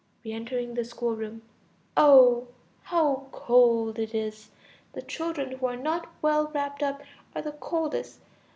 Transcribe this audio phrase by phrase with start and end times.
[0.25, 1.43] (Re entering the schoolroom.)
[1.95, 2.47] Oh!
[2.85, 4.49] how cold it is!
[4.93, 7.03] The children who are not well wrapped up
[7.35, 8.19] are the coldest.